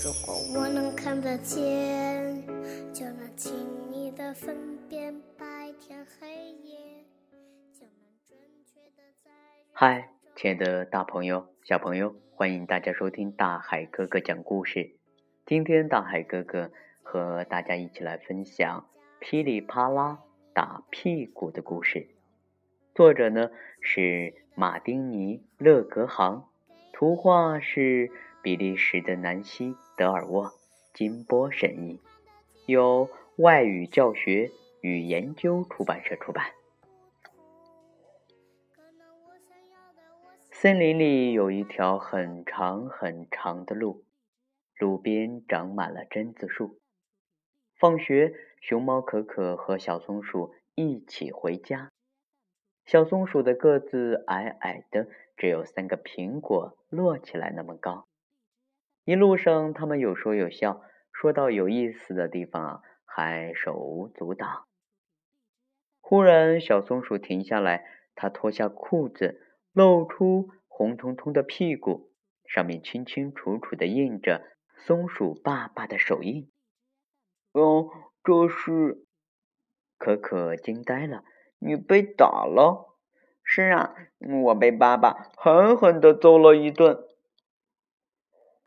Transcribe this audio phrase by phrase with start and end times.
[0.00, 2.40] 如果我能看得见，
[2.94, 3.52] 就能轻
[3.92, 6.78] 易的分辨白天黑夜，
[9.72, 14.92] 嗨，亲爱的大朋友、小朋友，欢迎大家收听大海哥哥讲故事。
[15.44, 16.70] 今天大海哥哥
[17.02, 18.88] 和大家一起来分享
[19.18, 20.20] 噼里啪啦
[20.54, 22.06] 打屁股的故事。
[22.94, 26.48] 作者呢是马丁尼·勒格杭，
[26.92, 28.12] 图画是
[28.42, 29.76] 比利时的南希。
[29.96, 30.52] 德尔沃
[30.94, 32.00] 金波审译，
[32.66, 36.52] 由外语教学与研究出版社出版。
[40.52, 44.04] 森林里有一条很长很长的路，
[44.78, 46.78] 路边长满了榛子树。
[47.74, 51.90] 放学，熊猫可可和小松鼠一起回家。
[52.86, 58.06] 小松鼠的个子矮矮的，只有三个苹果摞起来那么高。
[59.08, 60.82] 一路上，他们有说有笑，
[61.14, 64.66] 说到有意思的地方，还手舞足蹈。
[66.02, 69.40] 忽然，小松鼠停下来，它脱下裤子，
[69.72, 72.12] 露出红彤彤的屁股，
[72.46, 74.42] 上面清清楚楚的印着
[74.76, 76.50] 松鼠爸爸的手印。
[77.52, 77.88] 哦，
[78.22, 79.06] 这是……
[79.96, 81.24] 可可惊呆了。
[81.58, 82.94] 你被打了？
[83.42, 83.94] 是啊，
[84.44, 87.07] 我被爸爸狠狠的揍了一顿。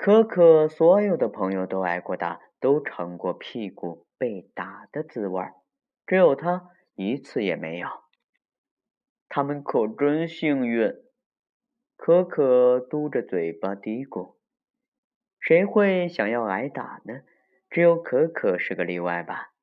[0.03, 5.53] 可可所有的朋友都挨过打，都尝过屁股被打的滋味儿
[6.07, 7.87] 只有他一次也没有。
[9.29, 10.91] 他们可真幸运。
[11.95, 14.37] 可可嘟着嘴巴嘀咕
[15.39, 17.21] ：“谁会想要挨打呢？
[17.69, 19.53] 只有可可是个例外吧。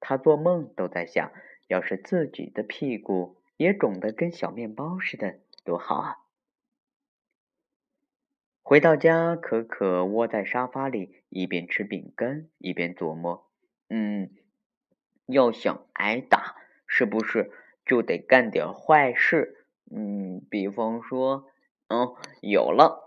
[0.00, 1.30] 他做梦都在想，
[1.68, 6.16] 要是自己的屁股也肿得跟小面包似的，多好啊！”
[8.66, 13.46] 回到家，可可窝在沙发里，一边吃饼干，一边琢磨
[13.90, 14.30] ：“嗯，
[15.26, 16.56] 要想挨打，
[16.86, 17.52] 是不是
[17.84, 19.66] 就得干点坏事？
[19.94, 21.44] 嗯，比方说，
[21.88, 23.06] 嗯，有了，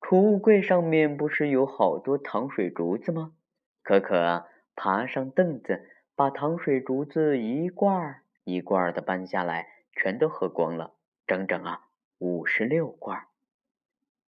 [0.00, 3.34] 储物柜上面不是有好多糖水竹子吗？
[3.82, 5.86] 可可爬上凳子，
[6.16, 10.94] 把糖水竹子一罐一罐的搬下来，全都喝光了，
[11.26, 13.24] 整整啊五十六罐。”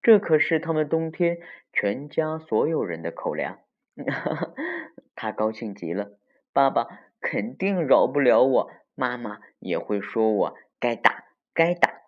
[0.02, 1.38] 这可是他们冬天
[1.72, 3.58] 全家所有人的口粮，
[5.14, 6.18] 他高兴极了。
[6.52, 6.86] 爸爸
[7.20, 12.00] 肯定饶不了我，妈妈也会说我该打该打。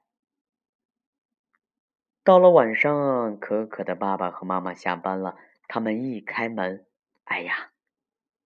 [2.24, 5.36] 到了晚上，可可的爸爸和妈妈下班了，
[5.68, 6.86] 他们一开门，
[7.24, 7.72] 哎呀，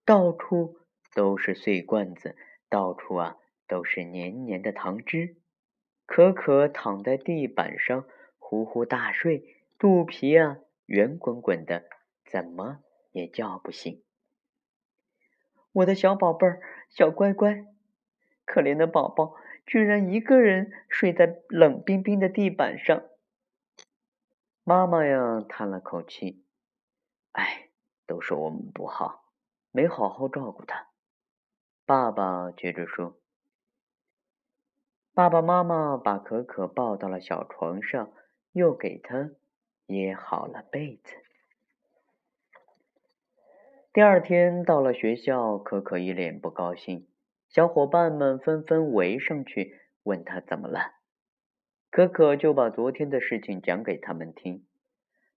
[0.05, 0.81] 到处
[1.15, 2.37] 都是碎罐子，
[2.69, 3.37] 到处啊
[3.69, 5.37] 都是黏黏的糖汁。
[6.05, 8.07] 可可躺在地板上。
[8.49, 11.83] 呼呼大睡，肚皮啊圆滚滚的，
[12.25, 12.79] 怎么
[13.11, 14.05] 也叫不醒。
[15.73, 17.67] 我的小宝贝儿，小乖乖，
[18.45, 19.35] 可怜的宝宝，
[19.67, 23.03] 居然一个人睡在冷冰冰的地板上。
[24.63, 26.45] 妈妈呀叹了口气，
[27.33, 27.71] 哎，
[28.07, 29.25] 都是我们不好，
[29.73, 30.87] 没好好照顾他。
[31.85, 33.19] 爸爸接着说，
[35.13, 38.13] 爸爸妈妈把可可抱到了小床上。
[38.57, 39.33] 又给他
[39.87, 41.15] 掖好了被子。
[43.93, 47.07] 第二天到了学校，可可一脸不高兴，
[47.51, 50.95] 小伙伴们纷纷围上去问他怎么了。
[51.91, 54.65] 可可就把昨天的事情讲给他们听。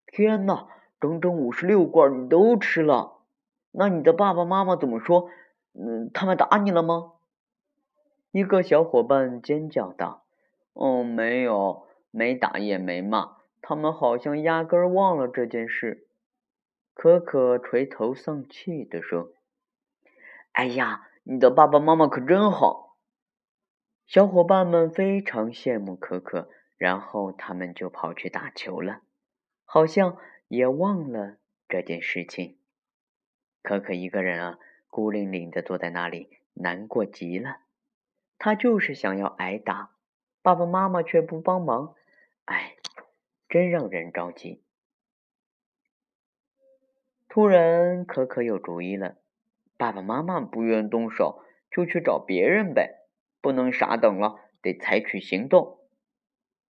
[0.08, 0.70] 天哪，
[1.02, 3.18] 整整五十六罐你都吃了？
[3.72, 5.30] 那你的爸爸妈妈怎么说？
[5.74, 7.16] 嗯，他们打你了吗？
[8.32, 10.24] 一个小伙伴尖叫道
[10.72, 16.08] ：“哦，没有。”没打也没骂，他们好像压根儿忘了这件事。
[16.94, 19.32] 可可垂头丧气地说
[20.52, 22.98] ：“哎呀，你的爸爸妈妈可真好。”
[24.06, 29.02] 小伙伴们非常羡慕可可，然后他们就跑去打球了，
[29.64, 30.18] 好像
[30.48, 31.38] 也忘了
[31.68, 32.58] 这件事情。
[33.62, 37.58] 可可一个人啊，孤零零的坐在那里，难过极了。
[38.40, 39.92] 他就是想要挨打，
[40.42, 41.94] 爸爸妈妈却不帮忙。
[42.50, 42.78] 哎，
[43.48, 44.64] 真让人着急。
[47.28, 49.18] 突然，可可有主意了：
[49.78, 53.06] 爸爸妈妈不愿动手，就去找别人呗，
[53.40, 55.78] 不能傻等了，得采取行动。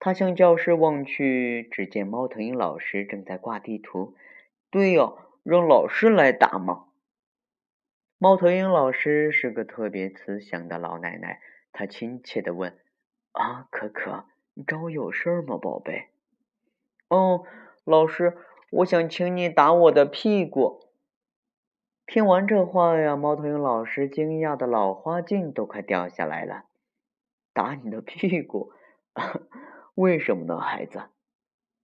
[0.00, 4.16] 他向教室望去，只见猫头鹰老师正在挂地图。
[4.70, 5.12] 对呀，
[5.44, 6.88] 让老师来打嘛。
[8.18, 11.40] 猫头鹰老师是个特别慈祥的老奶奶，
[11.70, 12.76] 她亲切的问
[13.30, 14.26] ：“啊，可可。”
[14.66, 16.08] 找我有事吗，宝贝？
[17.08, 17.44] 哦，
[17.84, 18.36] 老师，
[18.70, 20.80] 我想请你打我的屁股。
[22.06, 26.64] 听完这话呀，猫头鹰老师惊讶的老花镜都快掉下来了。
[27.52, 28.72] 打你的屁股？
[29.94, 31.02] 为什么呢，孩子？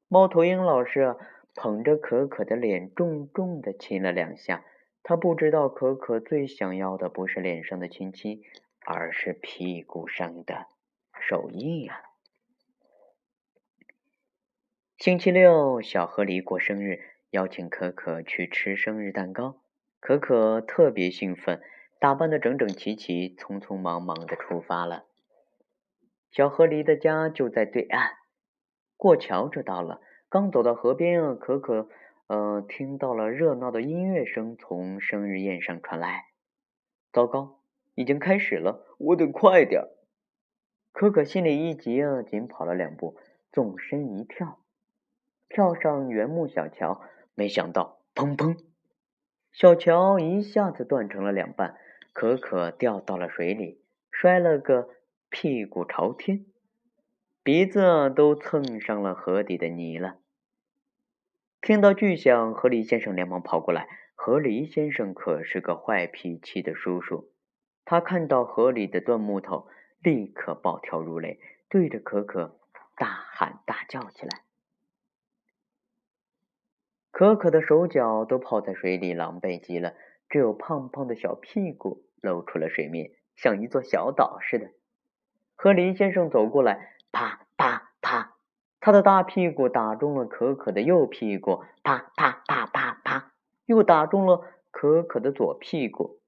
[0.09, 1.17] 猫头鹰老师
[1.55, 4.65] 捧着可可的脸，重重的亲了两下。
[5.03, 8.43] 他不知道可可最想要的不是脸上的亲亲，
[8.87, 10.67] 而是屁股上的
[11.21, 12.01] 手印呀。
[14.97, 17.01] 星期六，小河狸过生日，
[17.31, 19.61] 邀请可可去吃生日蛋糕。
[19.99, 21.61] 可可特别兴奋，
[21.99, 25.07] 打扮的整整齐齐，匆匆忙忙的出发了。
[26.31, 28.13] 小河狸的家就在对岸，
[28.97, 30.01] 过桥就到了。
[30.29, 31.89] 刚走到河边啊，可可
[32.29, 36.27] 呃听到了热闹的音乐声从生日宴上传来。
[37.13, 37.59] 糟糕，
[37.97, 39.83] 已经开始了，我得快点。
[40.93, 43.17] 可可心里一急啊，紧跑了两步，
[43.51, 44.61] 纵身一跳。
[45.55, 47.01] 跳上原木小桥，
[47.37, 48.59] 没想到，砰砰，
[49.53, 51.79] 小桥一下子断成了两半，
[52.13, 53.81] 可可掉到了水里，
[54.11, 54.89] 摔了个
[55.31, 56.45] 屁股朝天，
[57.45, 60.17] 鼻子都蹭上了河底的泥了。
[61.61, 63.87] 听到巨响，河狸先生连忙跑过来。
[64.17, 67.31] 河狸先生可是个坏脾气的叔叔，
[67.85, 69.69] 他看到河里的断木头，
[70.01, 72.59] 立刻暴跳如雷，对着可可
[72.97, 74.41] 大喊大叫起来。
[77.15, 79.95] 可可的手脚都泡在水里，狼狈极了，
[80.29, 84.71] 只有胖胖的小屁股露出了水面，像一座小岛似的。
[85.55, 88.35] 和林先生走过来，啪啪啪，
[88.81, 93.31] 他的大屁股打中了可可的右屁股，啪啪啪啪啪，
[93.67, 96.19] 又打中了可可的左屁股。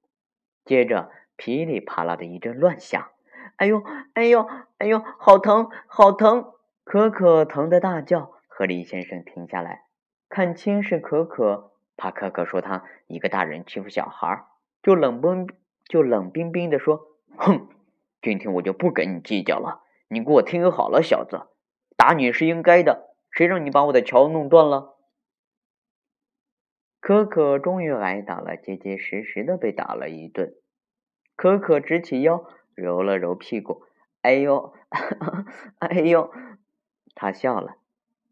[0.63, 3.09] 接着噼里啪啦的一阵乱响，
[3.57, 4.47] 哎呦哎呦
[4.77, 6.53] 哎呦，好疼好疼！
[6.85, 8.31] 可可疼得大叫。
[8.47, 9.86] 和林先生停下来。
[10.29, 14.45] 看清是可可，怕可可说他一个大人欺负小孩，
[14.83, 15.47] 就冷冰
[15.85, 17.69] 就冷冰冰的说：“哼，
[18.21, 19.83] 今天我就不跟你计较了。
[20.09, 21.47] 你给我听好了，小子，
[21.95, 23.13] 打你是应该的。
[23.31, 24.95] 谁让你把我的桥弄断了？”
[26.99, 30.55] 可可终于挨打了，结结实实的被打了一顿。
[31.35, 32.43] 可可直起腰，
[32.75, 33.83] 揉了揉屁股，
[34.21, 34.73] 哎呦，
[35.79, 36.31] 哎呦，
[37.15, 37.77] 他笑了。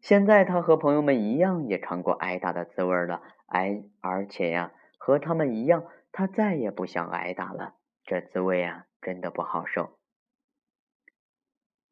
[0.00, 3.22] 现在他和朋友们一样，也尝过挨打的滋味了。
[3.46, 7.74] 挨，而且呀，和他们一样，他再也不想挨打了。
[8.04, 9.98] 这滋味啊，真的不好受。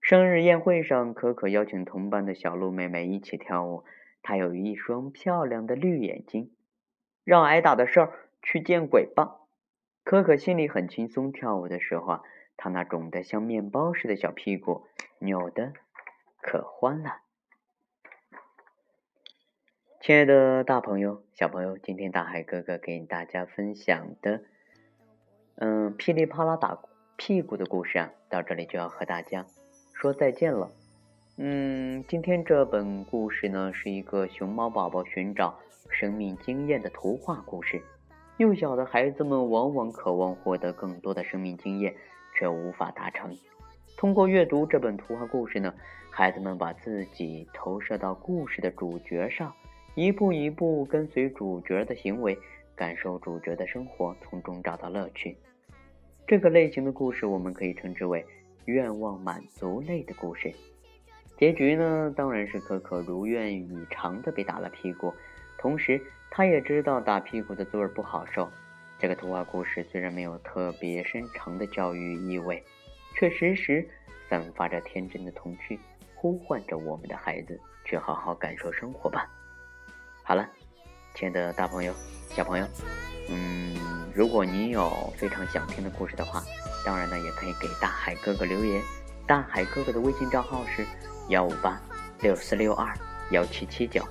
[0.00, 3.84] 生日宴会上，可可邀请同班的小鹿妹妹一起跳舞。
[4.22, 6.52] 她有一双漂亮的绿眼睛。
[7.24, 8.12] 让挨打的事儿
[8.42, 9.40] 去见鬼吧！
[10.04, 11.32] 可可心里很轻松。
[11.32, 12.22] 跳舞的时候啊，
[12.56, 14.86] 她那肿得像面包似的小屁股
[15.20, 15.72] 扭得
[16.42, 17.23] 可欢了。
[20.04, 24.42] 亲爱的大朋友、小朋友，今天大海哥哥给大家分享的，
[25.54, 26.78] 嗯，噼里啪啦打
[27.16, 29.46] 屁股的故事啊，到这里就要和大家
[29.94, 30.70] 说再见了。
[31.38, 35.58] 嗯，今天这本故事呢，是一个熊猫宝宝寻找
[35.88, 37.80] 生命经验的图画故事。
[38.36, 41.94] 幼小的孩子们往往渴望获得更多的生命经验，
[42.38, 43.34] 却无法达成。
[43.96, 45.72] 通过阅读这本图画故事呢，
[46.10, 49.50] 孩子们把自己投射到故事的主角上。
[49.94, 52.36] 一步一步跟随主角的行为，
[52.74, 55.36] 感受主角的生活，从中找到乐趣。
[56.26, 58.24] 这个类型的故事，我们可以称之为
[58.64, 60.52] 愿望满足类的故事。
[61.38, 65.12] 结局呢，当然是可可如愿以偿的被打了屁股，
[65.58, 68.50] 同时他也知道打屁股的滋味不好受。
[68.98, 72.62] 这个图画故事虽然没有特别深长的教育意味，
[73.14, 73.86] 却时时
[74.28, 75.78] 散发着天真的童趣，
[76.14, 79.28] 呼唤着我们的孩子去好好感受生活吧。
[80.26, 80.48] 好了，
[81.14, 81.92] 亲爱的大朋友、
[82.30, 82.66] 小朋友，
[83.28, 83.76] 嗯，
[84.14, 86.42] 如果你有非常想听的故事的话，
[86.82, 88.82] 当然呢也可以给大海哥哥留言。
[89.26, 90.86] 大海哥哥的微信账号是
[91.28, 91.78] 幺五八
[92.20, 92.90] 六四六二
[93.32, 94.02] 幺七七九，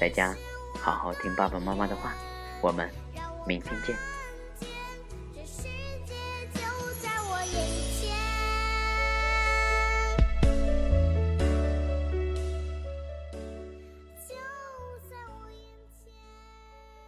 [0.00, 0.34] 在家
[0.80, 2.12] 好好听爸爸妈妈的话。
[2.60, 2.90] 我们
[3.46, 3.94] 明天见。